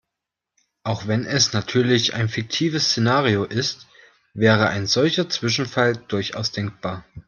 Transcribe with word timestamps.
Auch 0.81 1.05
wenn 1.05 1.25
es 1.25 1.53
natürlich 1.53 2.15
ein 2.15 2.27
fiktives 2.27 2.85
Szenario 2.89 3.43
ist, 3.43 3.85
wäre 4.33 4.67
ein 4.69 4.87
solcher 4.87 5.29
Zwischenfall 5.29 5.95
durchaus 6.07 6.51
denkbar. 6.51 7.05